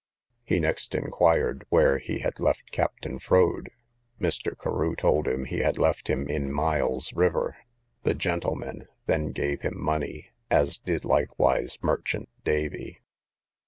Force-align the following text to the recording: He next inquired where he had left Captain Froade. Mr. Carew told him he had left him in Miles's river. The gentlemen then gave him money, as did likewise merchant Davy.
He 0.43 0.59
next 0.59 0.95
inquired 0.95 1.63
where 1.69 1.99
he 1.99 2.21
had 2.21 2.39
left 2.39 2.71
Captain 2.71 3.19
Froade. 3.19 3.69
Mr. 4.19 4.59
Carew 4.59 4.95
told 4.95 5.27
him 5.27 5.45
he 5.45 5.59
had 5.59 5.77
left 5.77 6.07
him 6.09 6.27
in 6.27 6.51
Miles's 6.51 7.13
river. 7.13 7.55
The 8.01 8.15
gentlemen 8.15 8.87
then 9.05 9.31
gave 9.31 9.61
him 9.61 9.79
money, 9.79 10.31
as 10.49 10.79
did 10.79 11.05
likewise 11.05 11.77
merchant 11.83 12.29
Davy. 12.43 13.01